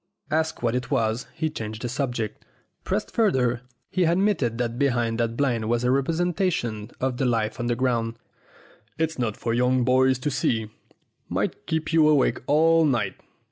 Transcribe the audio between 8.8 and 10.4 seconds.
"It's not for young boys to